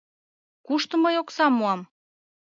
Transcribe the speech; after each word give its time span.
Кушто 0.65 0.93
мый 1.03 1.15
оксам 1.21 1.53
муам? 1.57 1.81